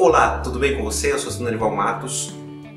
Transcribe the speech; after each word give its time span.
Olá, 0.00 0.38
tudo 0.38 0.60
bem 0.60 0.76
com 0.76 0.84
você? 0.84 1.12
Eu 1.12 1.18
sou 1.18 1.28
Sinanival 1.28 1.74
Matos 1.74 2.32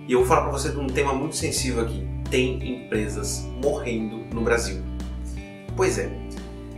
e 0.07 0.13
eu 0.13 0.21
vou 0.21 0.27
falar 0.27 0.41
para 0.41 0.53
você 0.53 0.69
de 0.69 0.79
um 0.79 0.87
tema 0.87 1.13
muito 1.13 1.35
sensível 1.35 1.83
aqui. 1.83 2.03
Tem 2.31 2.83
empresas 2.83 3.47
morrendo 3.63 4.25
no 4.33 4.41
Brasil. 4.41 4.81
Pois 5.77 5.99
é. 5.99 6.11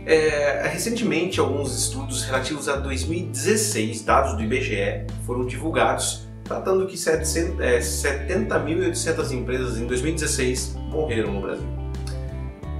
é 0.04 0.68
recentemente, 0.68 1.40
alguns 1.40 1.74
estudos 1.74 2.24
relativos 2.24 2.68
a 2.68 2.76
2016, 2.76 4.02
dados 4.02 4.34
do 4.34 4.42
IBGE, 4.42 5.06
foram 5.24 5.46
divulgados, 5.46 6.28
tratando 6.44 6.86
que 6.86 6.94
70.800 6.94 9.30
é, 9.30 9.34
empresas 9.34 9.78
em 9.78 9.86
2016 9.86 10.74
morreram 10.90 11.32
no 11.32 11.40
Brasil. 11.40 11.68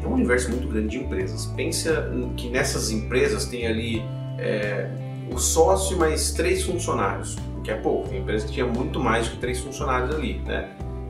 É 0.03 0.07
um 0.07 0.13
universo 0.13 0.51
muito 0.51 0.69
grande 0.69 0.99
de 0.99 1.01
empresas. 1.03 1.47
Pensa 1.47 2.13
que 2.37 2.51
nessas 2.51 2.91
empresas 2.91 3.47
tem 3.47 3.67
ali 3.67 4.03
é, 4.39 5.04
o 5.33 5.39
sócio 5.39 5.99
mais 5.99 6.33
três 6.33 6.63
funcionários 6.63 7.37
que 7.65 7.71
é 7.71 7.75
pouco. 7.75 8.09
Tem 8.09 8.21
empresa 8.21 8.47
que 8.47 8.53
tinha 8.53 8.67
muito 8.67 9.01
mais 9.01 9.27
que 9.27 9.39
três 9.39 9.59
funcionários 9.59 10.15
ali, 10.15 10.39
né? 10.41 10.69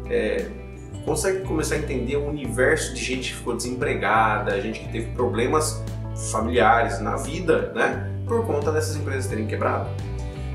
É, 0.09 0.47
consegue 1.05 1.41
começar 1.41 1.75
a 1.75 1.79
entender 1.79 2.17
o 2.17 2.27
universo 2.27 2.95
de 2.95 3.05
gente 3.05 3.31
que 3.31 3.37
ficou 3.37 3.57
desempregada, 3.57 4.59
gente 4.61 4.81
que 4.81 4.89
teve 4.89 5.11
problemas 5.13 5.83
familiares 6.31 7.01
na 7.01 7.17
vida, 7.17 7.73
né? 7.75 8.11
Por 8.27 8.47
conta 8.47 8.71
dessas 8.73 8.97
empresas 8.97 9.27
terem 9.27 9.47
quebrado. 9.47 9.91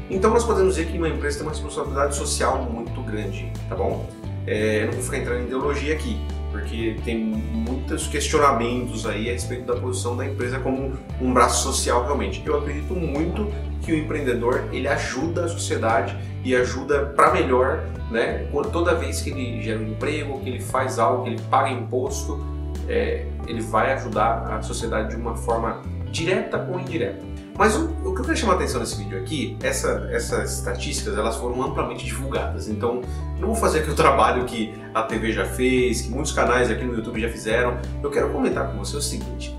Então 0.09 0.31
nós 0.31 0.44
podemos 0.44 0.76
dizer 0.76 0.89
que 0.89 0.98
uma 0.98 1.09
empresa 1.09 1.38
tem 1.38 1.45
uma 1.45 1.52
responsabilidade 1.52 2.16
social 2.16 2.64
muito 2.64 3.02
grande, 3.03 3.52
tá 3.67 3.76
bom? 3.76 4.08
É, 4.48 4.84
eu 4.84 4.86
não 4.88 4.94
vou 4.94 5.03
ficar 5.03 5.17
entrando 5.17 5.41
em 5.41 5.45
ideologia 5.45 5.94
aqui, 5.94 6.17
porque 6.52 6.98
tem 7.03 7.17
muitos 7.17 8.08
questionamentos 8.08 9.05
aí 9.05 9.30
a 9.30 9.34
respeito 9.34 9.66
da 9.66 9.80
posição 9.80 10.16
da 10.16 10.26
empresa 10.26 10.59
como 10.59 10.94
um 11.22 11.34
braço 11.34 11.63
social 11.63 12.03
realmente. 12.03 12.41
Eu 12.45 12.58
acredito 12.58 12.94
muito 12.94 13.48
que 13.81 13.91
o 13.91 13.95
empreendedor 13.95 14.66
ele 14.72 14.88
ajuda 14.88 15.45
a 15.45 15.48
sociedade 15.48 16.17
e 16.44 16.55
ajuda 16.55 17.08
para 17.16 17.34
melhor, 17.34 17.84
né? 18.12 18.48
Toda 18.72 18.95
vez 18.95 19.22
que 19.22 19.30
ele 19.30 19.62
gera 19.62 19.80
um 19.80 19.89
emprego, 19.89 20.39
que 20.39 20.50
ele 20.50 20.59
faz 20.59 21.00
algo, 21.00 21.23
que 21.23 21.30
ele 21.31 21.41
paga 21.50 21.69
imposto, 21.69 22.44
é, 22.88 23.25
ele 23.47 23.61
vai 23.61 23.94
ajudar 23.94 24.53
a 24.53 24.61
sociedade 24.61 25.16
de 25.16 25.16
uma 25.16 25.36
forma 25.36 25.81
direta 26.11 26.67
ou 26.72 26.80
indireta. 26.80 27.23
Mas 27.60 27.76
o, 27.76 27.90
o, 28.06 28.16
que 28.16 28.22
eu 28.22 28.24
quero 28.24 28.38
chamar 28.38 28.54
a 28.54 28.56
atenção 28.56 28.80
nesse 28.80 28.96
vídeo 28.96 29.20
aqui, 29.20 29.58
essa, 29.62 30.08
essas 30.14 30.60
estatísticas 30.60 31.18
elas 31.18 31.36
foram 31.36 31.62
amplamente 31.62 32.06
divulgadas. 32.06 32.70
Então, 32.70 33.02
não 33.38 33.50
vou 33.50 33.56
fazer 33.56 33.80
aqui 33.80 33.92
o 33.92 33.96
trabalho 34.00 34.46
que 34.46 34.74
a 34.94 35.04
TV 35.04 35.34
já 35.34 35.44
fez, 35.44 36.04
que 36.04 36.10
muitos 36.10 36.32
canais 36.32 36.72
aqui 36.72 36.86
no 36.86 36.96
YouTube 36.96 37.20
já 37.20 37.28
fizeram. 37.28 37.78
Eu 38.02 38.10
quero 38.10 38.30
comentar 38.30 38.72
com 38.72 38.78
você 38.78 38.96
o 38.96 39.02
seguinte: 39.02 39.54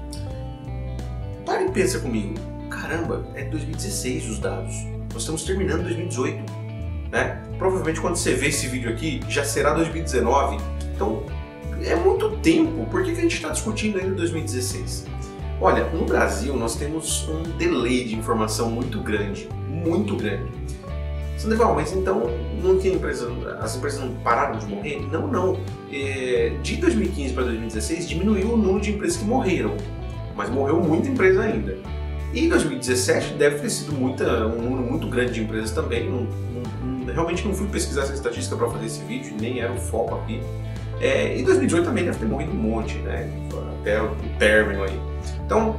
para 1.45 1.62
e 1.62 1.71
pensa 1.71 1.98
comigo. 1.98 2.37
Caramba, 2.71 3.23
é 3.34 3.45
2016 3.45 4.31
os 4.31 4.39
dados. 4.39 4.75
Nós 5.12 5.21
estamos 5.21 5.45
terminando 5.45 5.83
2018. 5.83 6.43
Né? 7.12 7.43
Provavelmente 7.59 8.01
quando 8.01 8.17
você 8.17 8.33
vê 8.33 8.47
esse 8.47 8.67
vídeo 8.67 8.89
aqui 8.89 9.21
já 9.28 9.45
será 9.45 9.75
2019. 9.75 10.56
Então 10.95 11.23
é 11.83 11.95
muito 11.97 12.31
tempo. 12.39 12.87
Por 12.87 13.05
que, 13.05 13.12
que 13.12 13.19
a 13.19 13.23
gente 13.23 13.34
está 13.34 13.51
discutindo 13.51 13.98
ainda 13.98 14.15
2016? 14.15 15.19
Olha, 15.61 15.84
no 15.91 16.06
Brasil 16.06 16.56
nós 16.56 16.75
temos 16.75 17.28
um 17.28 17.42
delay 17.58 18.05
de 18.05 18.16
informação 18.16 18.70
muito 18.70 18.98
grande, 19.00 19.47
muito 19.69 20.16
grande. 20.16 20.50
Sandoval, 21.36 21.75
mas 21.75 21.92
então 21.92 22.30
não 22.62 22.78
tem 22.78 22.94
empresa, 22.94 23.30
as 23.61 23.77
empresas 23.77 24.00
não 24.00 24.14
pararam 24.16 24.58
de 24.58 24.66
morrer? 24.66 25.06
Não, 25.11 25.27
não. 25.27 25.61
É, 25.92 26.53
de 26.62 26.77
2015 26.77 27.34
para 27.34 27.44
2016 27.44 28.08
diminuiu 28.08 28.55
o 28.55 28.56
número 28.56 28.81
de 28.81 28.91
empresas 28.92 29.19
que 29.19 29.25
morreram, 29.25 29.77
mas 30.34 30.48
morreu 30.48 30.81
muita 30.81 31.08
empresa 31.08 31.42
ainda. 31.42 31.77
E 32.33 32.48
2017 32.48 33.34
deve 33.34 33.58
ter 33.58 33.70
sido 33.70 33.92
muita, 33.92 34.47
um 34.47 34.62
número 34.62 34.91
muito 34.91 35.08
grande 35.08 35.33
de 35.33 35.42
empresas 35.42 35.72
também. 35.72 36.08
Não, 36.08 36.27
não, 36.83 37.12
realmente 37.12 37.47
não 37.47 37.53
fui 37.53 37.66
pesquisar 37.69 38.03
essa 38.03 38.14
estatística 38.14 38.56
para 38.56 38.69
fazer 38.69 38.86
esse 38.86 39.03
vídeo, 39.05 39.34
nem 39.38 39.61
era 39.61 39.72
o 39.72 39.78
foco 39.78 40.14
aqui. 40.14 40.41
É, 41.00 41.36
e 41.36 41.42
2018 41.42 41.84
também 41.84 42.05
deve 42.05 42.19
ter 42.19 42.27
morrido 42.27 42.53
um 42.53 42.55
monte, 42.55 42.98
né? 42.98 43.28
Até 43.81 44.00
o 44.03 44.10
término 44.38 44.84
aí. 44.84 45.00
Então, 45.50 45.75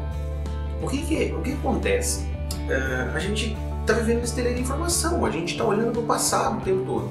o 0.81 0.87
que, 0.89 0.97
que, 0.97 1.33
o 1.33 1.41
que 1.41 1.53
acontece? 1.53 2.25
Uh, 2.67 3.15
a 3.15 3.19
gente 3.19 3.55
está 3.79 3.93
vivendo 3.93 4.21
esse 4.21 4.35
delay 4.35 4.55
de 4.55 4.59
informação, 4.59 5.25
a 5.25 5.31
gente 5.31 5.53
está 5.53 5.63
olhando 5.63 5.93
para 5.93 6.01
o 6.01 6.03
passado 6.03 6.57
o 6.57 6.61
tempo 6.61 6.83
todo. 6.85 7.09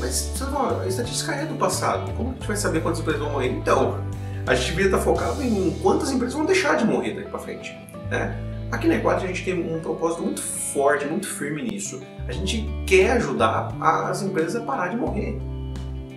Mas, 0.00 0.34
a 0.82 0.86
estatística 0.88 1.32
é 1.36 1.46
do 1.46 1.54
passado, 1.54 2.12
como 2.16 2.30
a 2.30 2.32
gente 2.32 2.46
vai 2.48 2.56
saber 2.56 2.82
quantas 2.82 2.98
empresas 2.98 3.22
vão 3.22 3.30
morrer? 3.30 3.52
Então, 3.52 4.00
a 4.48 4.54
gente 4.56 4.70
devia 4.70 4.86
estar 4.86 4.98
tá 4.98 5.04
focado 5.04 5.40
em 5.40 5.70
quantas 5.80 6.10
empresas 6.10 6.34
vão 6.34 6.44
deixar 6.44 6.76
de 6.76 6.84
morrer 6.84 7.14
daqui 7.14 7.30
para 7.30 7.38
frente. 7.38 7.78
Né? 8.10 8.36
Aqui 8.72 8.88
na 8.88 8.96
Equador 8.96 9.22
a 9.22 9.26
gente 9.28 9.44
tem 9.44 9.76
um 9.76 9.78
propósito 9.78 10.22
muito 10.22 10.42
forte, 10.42 11.06
muito 11.06 11.28
firme 11.28 11.62
nisso. 11.62 12.02
A 12.26 12.32
gente 12.32 12.68
quer 12.84 13.12
ajudar 13.12 13.76
as 13.80 14.22
empresas 14.22 14.56
a 14.56 14.64
parar 14.64 14.88
de 14.88 14.96
morrer. 14.96 15.38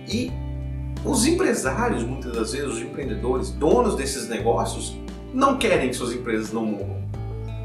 E 0.08 0.32
os 1.04 1.24
empresários, 1.26 2.02
muitas 2.02 2.32
das 2.32 2.52
vezes, 2.52 2.74
os 2.74 2.80
empreendedores, 2.80 3.50
donos 3.50 3.94
desses 3.94 4.28
negócios, 4.28 4.96
não 5.32 5.56
querem 5.58 5.88
que 5.88 5.96
suas 5.96 6.12
empresas 6.12 6.52
não 6.52 6.64
morram. 6.64 7.02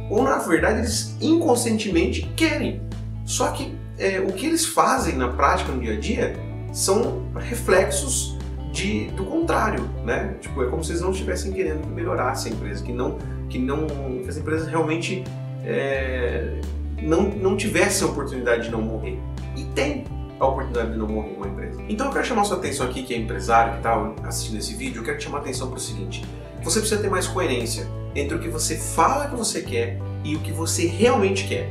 Ou 0.10 0.24
na 0.24 0.38
verdade 0.38 0.80
eles 0.80 1.16
inconscientemente 1.22 2.24
querem. 2.36 2.82
Só 3.26 3.52
que 3.52 3.76
é, 3.98 4.20
o 4.20 4.32
que 4.32 4.46
eles 4.46 4.66
fazem 4.66 5.16
na 5.16 5.28
prática, 5.28 5.72
no 5.72 5.82
dia 5.82 5.94
a 5.94 6.00
dia, 6.00 6.34
são 6.72 7.24
reflexos 7.36 8.38
de, 8.72 9.08
do 9.12 9.26
contrário, 9.26 9.84
né? 10.06 10.36
Tipo, 10.40 10.64
é 10.64 10.68
como 10.68 10.84
se 10.84 10.92
eles 10.92 11.02
não 11.02 11.12
estivessem 11.12 11.52
querendo 11.52 11.82
que 11.82 11.90
melhorasse 11.90 12.48
a 12.48 12.52
empresa, 12.52 12.84
que 12.84 12.94
não, 12.94 13.18
que 13.50 13.58
não, 13.58 13.88
que 13.88 14.30
as 14.30 14.38
empresas 14.38 14.68
realmente 14.68 15.24
é, 15.66 16.62
não, 17.02 17.24
não 17.24 17.58
tivessem 17.58 18.08
a 18.08 18.12
oportunidade 18.12 18.66
de 18.66 18.70
não 18.70 18.82
morrer. 18.82 19.20
E 19.56 19.64
tem 19.74 20.06
a 20.40 20.46
oportunidade 20.46 20.92
de 20.92 20.98
não 20.98 21.08
morrer 21.08 21.36
uma 21.36 21.48
empresa. 21.48 21.82
Então 21.90 22.08
eu 22.08 22.14
quero 22.14 22.26
chamar 22.26 22.44
sua 22.44 22.58
atenção 22.58 22.86
aqui, 22.86 23.04
que 23.04 23.14
é 23.14 23.18
empresário, 23.18 23.74
que 23.74 23.80
está 23.80 24.14
assistindo 24.24 24.60
esse 24.60 24.76
vídeo, 24.76 25.00
eu 25.00 25.04
quero 25.04 25.18
te 25.18 25.24
chamar 25.24 25.40
a 25.40 25.42
atenção 25.42 25.68
para 25.70 25.78
o 25.78 25.82
seguinte: 25.82 26.24
você 26.64 26.80
precisa 26.80 27.02
ter 27.02 27.10
mais 27.10 27.28
coerência 27.28 27.88
entre 28.16 28.36
o 28.36 28.40
que 28.40 28.50
você 28.50 28.78
fala 28.78 29.28
que 29.28 29.36
você 29.36 29.62
quer 29.62 30.00
e 30.24 30.36
o 30.36 30.40
que 30.40 30.52
você 30.52 30.88
realmente 30.88 31.48
quer. 31.48 31.70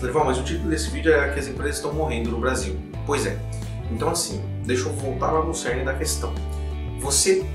Deve 0.00 0.12
mas 0.12 0.38
o 0.38 0.42
título 0.42 0.68
desse 0.68 0.90
vídeo 0.90 1.12
é 1.12 1.30
que 1.30 1.40
as 1.40 1.48
empresas 1.48 1.76
estão 1.76 1.92
morrendo 1.92 2.30
no 2.30 2.38
Brasil. 2.38 2.76
Pois 3.06 3.26
é. 3.26 3.38
Então 3.90 4.10
assim, 4.10 4.42
deixa 4.64 4.88
eu 4.88 4.92
voltar 4.92 5.30
lá 5.30 5.44
no 5.44 5.54
cerne 5.54 5.84
da 5.84 5.94
questão. 5.94 6.34
Você 7.00 7.46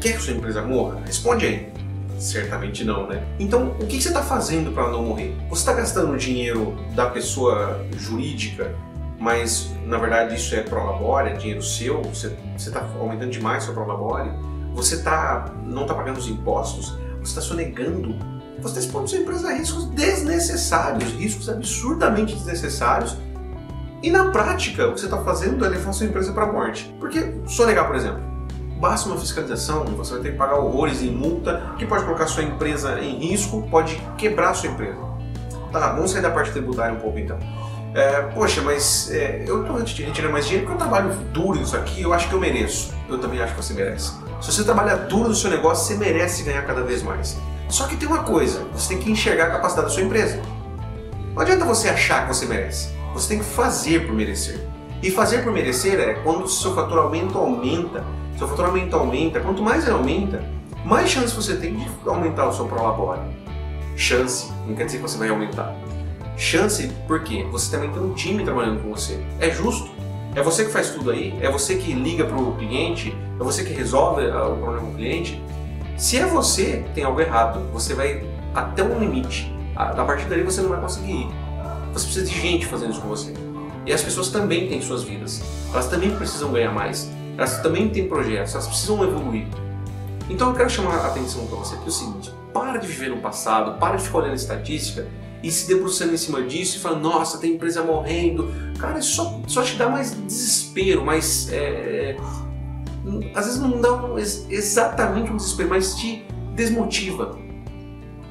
quer 0.00 0.14
que 0.14 0.22
sua 0.22 0.32
empresa 0.32 0.62
morra? 0.62 1.00
Responde 1.04 1.46
aí. 1.46 1.72
Certamente 2.18 2.84
não, 2.84 3.08
né? 3.08 3.24
Então, 3.38 3.76
o 3.80 3.86
que 3.86 4.00
você 4.00 4.08
está 4.08 4.22
fazendo 4.22 4.70
para 4.72 4.88
não 4.88 5.02
morrer? 5.02 5.34
Você 5.48 5.62
está 5.62 5.72
gastando 5.72 6.12
o 6.12 6.16
dinheiro 6.16 6.76
da 6.94 7.06
pessoa 7.06 7.84
jurídica, 7.98 8.72
mas 9.18 9.72
na 9.84 9.98
verdade 9.98 10.36
isso 10.36 10.54
é 10.54 10.62
prolabore, 10.62 11.30
é 11.30 11.32
dinheiro 11.34 11.62
seu, 11.62 12.00
você 12.02 12.36
está 12.56 12.88
aumentando 13.00 13.30
demais 13.30 13.64
seu 13.64 13.74
prolabore, 13.74 14.30
você 14.74 15.02
tá, 15.02 15.54
não 15.64 15.82
está 15.82 15.94
pagando 15.94 16.18
os 16.18 16.28
impostos, 16.28 16.96
você 17.20 17.30
está 17.30 17.40
sonegando, 17.40 18.14
você 18.60 18.78
está 18.78 18.80
expondo 18.80 19.08
sua 19.08 19.18
empresa 19.18 19.48
a 19.48 19.54
riscos 19.54 19.86
desnecessários, 19.86 21.12
riscos 21.12 21.48
absurdamente 21.48 22.34
desnecessários 22.34 23.16
e 24.02 24.10
na 24.10 24.30
prática, 24.30 24.88
o 24.88 24.94
que 24.94 25.00
você 25.00 25.06
está 25.06 25.18
fazendo 25.18 25.64
é 25.64 25.68
levar 25.68 25.92
sua 25.92 26.06
empresa 26.06 26.32
para 26.32 26.44
a 26.44 26.52
morte. 26.52 26.92
Porque 26.98 27.34
sonegar, 27.46 27.86
por 27.86 27.94
exemplo, 27.94 28.20
basta 28.80 29.08
uma 29.08 29.16
fiscalização, 29.16 29.84
você 29.84 30.14
vai 30.14 30.22
ter 30.22 30.32
que 30.32 30.36
pagar 30.36 30.56
horrores 30.56 31.02
em 31.02 31.10
multa, 31.10 31.72
que 31.78 31.86
pode 31.86 32.04
colocar 32.04 32.26
sua 32.26 32.42
empresa 32.42 32.98
em 32.98 33.16
risco, 33.18 33.62
pode 33.70 33.94
quebrar 34.18 34.54
sua 34.54 34.70
empresa. 34.70 34.98
Tá, 35.70 35.92
vamos 35.92 36.10
sair 36.10 36.20
da 36.20 36.30
parte 36.30 36.50
tributária 36.50 36.92
um 36.92 36.98
pouco 36.98 37.16
então. 37.18 37.38
É, 37.94 38.22
poxa, 38.34 38.60
mas 38.60 39.08
é, 39.12 39.44
eu 39.46 39.62
estou 39.62 39.76
retirando 39.76 40.32
mais 40.32 40.46
dinheiro 40.46 40.66
porque 40.66 40.82
eu 40.82 40.88
trabalho 40.88 41.14
duro 41.32 41.58
nisso 41.58 41.76
aqui, 41.76 42.02
eu 42.02 42.12
acho 42.12 42.28
que 42.28 42.34
eu 42.34 42.40
mereço. 42.40 42.92
Eu 43.08 43.18
também 43.18 43.40
acho 43.40 43.54
que 43.54 43.62
você 43.62 43.72
merece. 43.72 44.12
Se 44.42 44.50
você 44.50 44.64
trabalha 44.64 44.96
duro 44.96 45.28
no 45.28 45.34
seu 45.36 45.48
negócio, 45.48 45.86
você 45.86 45.94
merece 45.94 46.42
ganhar 46.42 46.62
cada 46.62 46.82
vez 46.82 47.00
mais. 47.00 47.38
Só 47.68 47.86
que 47.86 47.96
tem 47.96 48.08
uma 48.08 48.24
coisa, 48.24 48.66
você 48.74 48.88
tem 48.88 48.98
que 48.98 49.08
enxergar 49.08 49.46
a 49.46 49.50
capacidade 49.52 49.86
da 49.86 49.94
sua 49.94 50.02
empresa. 50.02 50.42
Não 51.32 51.40
adianta 51.40 51.64
você 51.64 51.88
achar 51.88 52.26
que 52.26 52.34
você 52.34 52.44
merece. 52.44 52.88
Você 53.14 53.28
tem 53.28 53.38
que 53.38 53.44
fazer 53.44 54.04
por 54.04 54.12
merecer. 54.12 54.60
E 55.00 55.12
fazer 55.12 55.44
por 55.44 55.52
merecer 55.52 56.00
é 56.00 56.14
quando 56.14 56.42
o 56.42 56.48
seu 56.48 56.74
faturamento 56.74 57.38
aumenta. 57.38 58.04
Seu 58.36 58.48
faturamento 58.48 58.96
aumenta, 58.96 59.38
quanto 59.38 59.62
mais 59.62 59.84
ele 59.84 59.92
aumenta, 59.92 60.42
mais 60.84 61.08
chance 61.08 61.32
você 61.36 61.54
tem 61.54 61.76
de 61.76 61.88
aumentar 62.04 62.48
o 62.48 62.52
seu 62.52 62.66
prolabore. 62.66 63.20
Chance, 63.94 64.52
não 64.66 64.74
quer 64.74 64.86
dizer 64.86 64.96
que 64.96 65.02
você 65.02 65.18
vai 65.18 65.28
aumentar. 65.28 65.72
Chance 66.36 66.90
porque 67.06 67.44
você 67.44 67.70
também 67.70 67.92
tem 67.92 68.02
um 68.02 68.12
time 68.14 68.42
trabalhando 68.42 68.82
com 68.82 68.90
você. 68.90 69.24
É 69.38 69.50
justo. 69.50 69.88
É 70.34 70.42
você 70.42 70.64
que 70.64 70.70
faz 70.70 70.90
tudo 70.90 71.10
aí, 71.10 71.38
é 71.42 71.50
você 71.50 71.76
que 71.76 71.92
liga 71.92 72.24
para 72.24 72.36
o 72.36 72.56
cliente, 72.56 73.14
é 73.38 73.44
você 73.44 73.64
que 73.64 73.74
resolve 73.74 74.24
ah, 74.30 74.48
o 74.48 74.56
problema 74.56 74.88
do 74.88 74.96
cliente. 74.96 75.42
Se 75.96 76.16
é 76.16 76.24
você, 76.24 76.84
tem 76.94 77.04
algo 77.04 77.20
errado. 77.20 77.60
Você 77.72 77.92
vai 77.92 78.24
até 78.54 78.82
um 78.82 78.98
limite. 78.98 79.54
A 79.76 80.04
partir 80.04 80.26
dali 80.26 80.42
você 80.42 80.62
não 80.62 80.70
vai 80.70 80.80
conseguir 80.80 81.12
ir. 81.12 81.28
Você 81.92 82.06
precisa 82.06 82.26
de 82.26 82.40
gente 82.40 82.66
fazendo 82.66 82.92
isso 82.92 83.00
com 83.02 83.08
você. 83.08 83.34
E 83.84 83.92
as 83.92 84.02
pessoas 84.02 84.30
também 84.30 84.68
têm 84.68 84.80
suas 84.80 85.02
vidas. 85.02 85.42
Elas 85.70 85.88
também 85.88 86.16
precisam 86.16 86.50
ganhar 86.50 86.72
mais. 86.72 87.10
Elas 87.36 87.60
também 87.60 87.90
têm 87.90 88.08
projetos. 88.08 88.54
Elas 88.54 88.66
precisam 88.66 89.04
evoluir. 89.04 89.46
Então 90.30 90.48
eu 90.48 90.54
quero 90.54 90.70
chamar 90.70 90.94
a 90.94 91.08
atenção 91.08 91.46
para 91.46 91.58
você 91.58 91.76
que 91.76 91.84
é 91.84 91.88
o 91.88 91.90
seguinte: 91.90 92.32
para 92.54 92.78
de 92.78 92.86
viver 92.86 93.10
no 93.10 93.18
passado, 93.18 93.78
para 93.78 93.96
de 93.96 94.04
ficar 94.04 94.18
olhando 94.18 94.34
estatística 94.34 95.06
e 95.42 95.50
se 95.50 95.66
debruçando 95.66 96.14
em 96.14 96.16
cima 96.16 96.42
disso 96.42 96.76
e 96.76 96.80
falando, 96.80 97.02
nossa, 97.02 97.38
tem 97.38 97.54
empresa 97.54 97.82
morrendo. 97.82 98.52
Cara, 98.78 98.98
isso 98.98 99.16
só, 99.16 99.40
só 99.46 99.62
te 99.62 99.76
dá 99.76 99.88
mais 99.88 100.14
desespero, 100.26 101.04
mais. 101.04 101.48
É, 101.52 102.16
às 103.34 103.46
vezes 103.46 103.60
não 103.60 103.80
dá 103.80 103.92
um, 103.92 104.18
exatamente 104.18 105.30
um 105.32 105.36
desespero, 105.36 105.68
mas 105.70 105.94
te 105.96 106.24
desmotiva. 106.54 107.38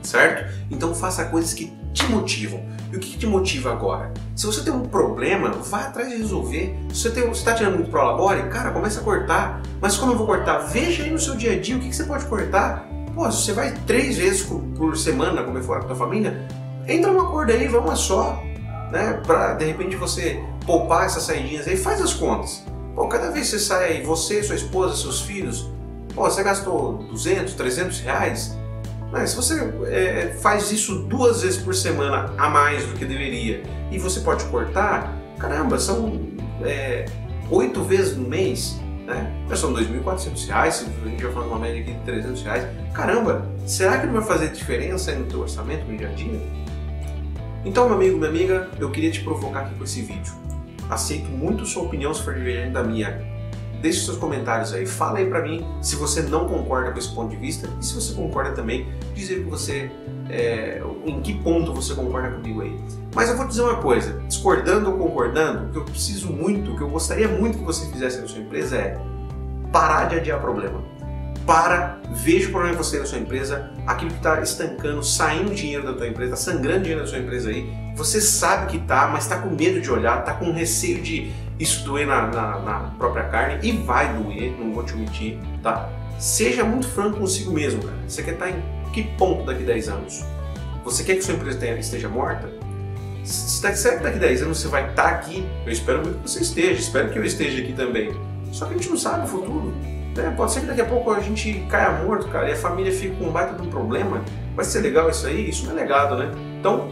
Certo? 0.02 0.52
Então 0.72 0.96
faça 0.96 1.26
coisas 1.26 1.54
que 1.54 1.72
te 1.94 2.06
motivam. 2.06 2.64
E 2.92 2.98
o 2.98 3.00
que 3.00 3.18
te 3.18 3.26
motiva 3.26 3.72
agora? 3.72 4.14
Se 4.36 4.46
você 4.46 4.64
tem 4.64 4.74
um 4.74 4.82
problema, 4.82 5.50
vai 5.50 5.84
atrás 5.84 6.10
de 6.10 6.18
resolver. 6.18 6.76
Se 6.94 7.10
você 7.10 7.20
está 7.20 7.54
tirando 7.54 7.76
muito 7.76 7.90
pro 7.90 8.04
labore, 8.04 8.44
cara, 8.50 8.72
começa 8.72 9.00
a 9.00 9.04
cortar. 9.04 9.62
Mas 9.80 9.98
como 9.98 10.14
eu 10.14 10.18
vou 10.18 10.26
cortar? 10.26 10.60
Veja 10.60 11.04
aí 11.04 11.12
no 11.12 11.20
seu 11.20 11.36
dia 11.36 11.54
a 11.54 11.60
dia 11.60 11.76
o 11.78 11.80
que, 11.80 11.90
que 11.90 11.96
você 11.96 12.04
pode 12.04 12.26
cortar. 12.26 12.88
Pô, 13.14 13.30
se 13.32 13.46
você 13.46 13.54
vai 13.54 13.74
três 13.86 14.18
vezes 14.18 14.44
por 14.78 14.98
semana 14.98 15.44
comer 15.44 15.64
fora 15.64 15.80
com 15.80 15.86
a 15.86 15.88
tua 15.90 15.98
família, 15.98 16.48
entra 16.88 17.12
numa 17.12 17.24
acordo 17.24 17.52
aí, 17.52 17.68
vamos 17.68 18.00
só, 18.00 18.42
né? 18.92 19.22
Pra 19.26 19.54
de 19.54 19.66
repente 19.66 19.96
você 19.96 20.44
poupar 20.66 21.06
essas 21.06 21.24
saidinhas 21.24 21.68
aí, 21.68 21.78
faz 21.78 22.02
as 22.02 22.14
contas. 22.14 22.64
Pô, 22.96 23.08
cada 23.08 23.32
vez 23.32 23.50
que 23.50 23.58
você 23.58 23.60
sai, 23.60 24.02
você, 24.02 24.44
sua 24.44 24.56
esposa, 24.56 24.96
seus 24.96 25.22
filhos, 25.22 25.72
pô, 26.14 26.24
você 26.24 26.44
gastou 26.44 26.98
200, 27.10 27.54
300 27.54 28.00
reais. 28.02 28.58
Mas 29.12 29.32
se 29.32 29.36
você 29.36 29.74
é, 29.88 30.38
faz 30.42 30.72
isso 30.72 31.00
duas 31.04 31.42
vezes 31.42 31.62
por 31.62 31.76
semana 31.76 32.34
a 32.38 32.50
mais 32.50 32.86
do 32.86 32.94
que 32.94 33.04
deveria 33.04 33.62
e 33.92 34.00
você 34.00 34.22
pode 34.22 34.46
cortar, 34.46 35.14
caramba, 35.38 35.78
são 35.78 36.22
é, 36.64 37.06
oito 37.50 37.84
vezes 37.84 38.16
no 38.16 38.28
mês, 38.28 38.80
né? 39.06 39.30
Já 39.50 39.58
são 39.58 39.74
2.400 39.74 40.48
reais, 40.48 40.86
a 41.04 41.10
gente 41.10 41.24
vai 41.24 41.34
falar 41.34 41.48
uma 41.48 41.60
média 41.60 41.82
aqui 41.82 41.94
de 41.94 42.00
300 42.06 42.44
reais. 42.44 42.68
Caramba, 42.94 43.46
será 43.66 44.00
que 44.00 44.06
não 44.06 44.14
vai 44.14 44.24
fazer 44.24 44.50
diferença 44.50 45.14
no 45.14 45.26
teu 45.26 45.42
orçamento 45.42 45.86
no 45.86 45.98
dia 45.98 46.08
a 46.08 46.14
dia? 46.14 46.40
Então, 47.64 47.86
meu 47.86 47.96
amigo, 47.96 48.18
minha 48.18 48.30
amiga, 48.30 48.70
eu 48.80 48.90
queria 48.92 49.12
te 49.12 49.22
provocar 49.22 49.62
aqui 49.62 49.76
com 49.76 49.84
esse 49.84 50.02
vídeo. 50.02 50.34
Aceito 50.90 51.30
muito 51.30 51.66
sua 51.66 51.84
opinião 51.84 52.14
se 52.14 52.24
for 52.24 52.34
divergente 52.34 52.72
da 52.72 52.84
minha 52.84 53.32
deixe 53.82 54.06
seus 54.06 54.18
comentários 54.18 54.74
aí, 54.74 54.86
fala 54.86 55.18
aí 55.18 55.26
pra 55.28 55.42
mim 55.42 55.66
se 55.82 55.96
você 55.96 56.22
não 56.22 56.48
concorda 56.48 56.92
com 56.92 57.00
esse 57.00 57.14
ponto 57.14 57.32
de 57.32 57.38
vista 57.38 57.68
e 57.80 57.86
se 57.86 57.96
você 57.96 58.14
concorda 58.14 58.52
também, 58.52 58.88
dizer 59.16 59.44
que 59.44 59.50
você 59.50 59.92
é, 60.30 60.82
em 61.06 61.20
que 61.22 61.34
ponto 61.42 61.74
você 61.74 61.96
concorda 61.96 62.30
comigo 62.30 62.62
aí. 62.62 62.80
Mas 63.14 63.30
eu 63.30 63.36
vou 63.36 63.48
dizer 63.48 63.62
uma 63.64 63.78
coisa, 63.78 64.22
discordando 64.28 64.92
ou 64.92 64.98
concordando, 64.98 65.68
o 65.68 65.72
que 65.72 65.78
eu 65.80 65.86
preciso 65.86 66.32
muito, 66.32 66.72
o 66.72 66.78
que 66.78 66.84
eu 66.84 66.90
gostaria 66.90 67.28
muito 67.28 67.58
que 67.58 67.64
você 67.64 67.90
fizesse 67.92 68.22
na 68.22 68.28
sua 68.28 68.40
empresa 68.40 68.78
é 68.78 68.98
parar 69.72 70.06
de 70.06 70.16
adiar 70.16 70.40
problema. 70.40 70.91
Para, 71.46 72.00
veja 72.12 72.48
o 72.48 72.52
problema 72.52 72.78
que 72.78 72.84
você 72.84 72.92
tem 72.92 73.00
na 73.00 73.06
sua 73.06 73.18
empresa, 73.18 73.72
aquilo 73.88 74.12
que 74.12 74.18
está 74.18 74.42
estancando, 74.42 75.04
saindo 75.04 75.54
dinheiro 75.54 75.86
da 75.86 75.94
tua 75.94 76.08
empresa, 76.08 76.32
tá 76.32 76.38
sangrando 76.38 76.82
dinheiro 76.82 77.02
da 77.02 77.08
sua 77.08 77.20
empresa 77.20 77.50
aí. 77.50 77.68
Você 77.96 78.22
sabe 78.22 78.72
que 78.72 78.80
tá, 78.86 79.08
mas 79.12 79.24
está 79.24 79.38
com 79.38 79.50
medo 79.50 79.82
de 79.82 79.92
olhar, 79.92 80.20
está 80.20 80.34
com 80.34 80.52
receio 80.52 81.02
de 81.02 81.32
isso 81.60 81.84
doer 81.84 82.08
na, 82.08 82.28
na, 82.28 82.60
na, 82.60 82.80
própria 82.98 83.24
carne 83.26 83.60
e 83.62 83.72
vai 83.72 84.12
doer, 84.18 84.56
não 84.58 84.74
vou 84.74 84.84
te 84.84 84.94
omitir, 84.94 85.38
tá? 85.62 85.90
Seja 86.18 86.64
muito 86.64 86.88
franco 86.88 87.20
consigo 87.20 87.52
mesmo, 87.52 87.84
cara. 87.84 87.98
Você 88.08 88.24
quer 88.24 88.34
estar 88.34 88.50
em 88.50 88.64
que 88.92 89.04
ponto 89.04 89.46
daqui 89.46 89.64
a 89.64 89.68
10 89.68 89.90
anos? 89.90 90.26
Você 90.84 91.04
quer 91.04 91.16
que 91.16 91.22
sua 91.22 91.36
empresa 91.36 91.66
esteja 91.80 92.10
morta? 92.10 92.50
Se 93.24 93.62
daqui, 93.62 94.04
daqui 94.04 94.18
a 94.18 94.22
10 94.22 94.42
anos 94.44 94.60
você 94.60 94.68
vai 94.68 94.90
estar 94.90 95.08
aqui, 95.08 95.48
eu 95.66 95.72
espero 95.72 96.02
muito 96.02 96.18
que 96.24 96.30
você 96.30 96.42
esteja, 96.42 96.80
espero 96.80 97.10
que 97.12 97.20
eu 97.20 97.24
esteja 97.24 97.62
aqui 97.62 97.74
também. 97.74 98.12
Só 98.52 98.66
que 98.66 98.74
a 98.74 98.78
gente 98.78 98.90
não 98.90 98.98
sabe 98.98 99.26
o 99.26 99.28
futuro. 99.28 99.74
Né? 100.16 100.34
Pode 100.36 100.52
ser 100.52 100.62
que 100.62 100.66
daqui 100.68 100.82
a 100.82 100.86
pouco 100.86 101.12
a 101.12 101.20
gente 101.20 101.66
caia 101.70 102.04
morto, 102.04 102.28
cara, 102.28 102.50
e 102.50 102.54
a 102.54 102.56
família 102.56 102.92
fique 102.92 103.16
com 103.16 103.26
um 103.26 103.32
baita 103.32 103.54
de 103.54 103.68
um 103.68 103.70
problema. 103.70 104.22
Vai 104.56 104.66
ser 104.66 104.82
legal 104.82 105.10
isso 105.10 105.28
aí? 105.28 105.50
Isso 105.50 105.66
não 105.66 105.72
é 105.72 105.82
legado, 105.82 106.18
né? 106.18 106.32
Então, 106.60 106.92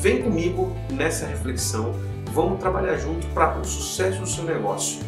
vem 0.00 0.22
comigo 0.22 0.76
nessa 0.90 1.26
reflexão 1.26 1.94
Vamos 2.32 2.60
trabalhar 2.60 2.96
junto 2.96 3.26
para 3.28 3.58
o 3.58 3.64
sucesso 3.64 4.18
do 4.20 4.26
seu 4.26 4.44
negócio. 4.44 5.00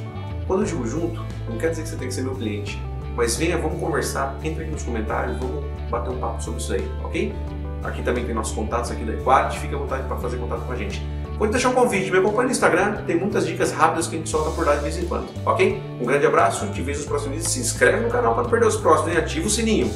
Quando 0.47 0.61
eu 0.61 0.67
digo 0.67 0.87
junto, 0.87 1.25
não 1.49 1.57
quer 1.57 1.71
dizer 1.71 1.85
que 1.85 1.89
você 1.89 1.97
tem 1.97 2.09
que 2.09 2.13
ser 2.13 2.21
meu 2.21 2.35
cliente, 2.35 2.79
mas 3.17 3.35
venha, 3.37 3.57
vamos 3.57 3.81
conversar, 3.81 4.37
entre 4.45 4.65
aqui 4.65 4.73
nos 4.73 4.83
comentários, 4.83 5.39
vamos 5.39 5.65
bater 5.89 6.11
um 6.11 6.19
papo 6.19 6.43
sobre 6.43 6.61
isso 6.61 6.75
aí, 6.75 6.87
ok? 7.03 7.35
Aqui 7.83 8.03
também 8.03 8.27
tem 8.27 8.35
nossos 8.35 8.55
contatos 8.55 8.91
aqui 8.91 9.05
da 9.05 9.15
Equad, 9.15 9.59
fique 9.59 9.75
à 9.75 9.79
vontade 9.79 10.07
para 10.07 10.19
fazer 10.19 10.37
contato 10.37 10.67
com 10.67 10.73
a 10.73 10.77
gente. 10.77 11.03
Vou 11.39 11.49
deixar 11.49 11.71
um 11.71 11.75
convite, 11.75 12.11
me 12.13 12.19
acompanhe 12.19 12.47
no 12.47 12.53
Instagram, 12.53 13.03
tem 13.07 13.17
muitas 13.17 13.45
dicas 13.45 13.73
rápidas 13.73 14.07
que 14.07 14.15
a 14.15 14.19
gente 14.19 14.31
solta 14.31 14.51
por 14.51 14.65
lá 14.65 14.77
de 14.77 14.83
vez 14.83 14.97
em 14.97 15.05
quando, 15.05 15.27
ok? 15.45 15.83
Um 16.01 16.07
grande 16.07 16.25
abraço, 16.27 16.67
te 16.69 16.81
vejo 16.81 17.01
nos 17.01 17.09
próximos 17.09 17.37
vídeos, 17.37 17.53
se 17.53 17.59
inscreve 17.59 18.05
no 18.05 18.09
canal 18.09 18.35
para 18.35 18.45
não 18.45 18.51
perder 18.51 18.67
os 18.67 18.77
próximos 18.77 19.15
e 19.15 19.19
ativa 19.19 19.47
o 19.47 19.51
sininho. 19.51 19.91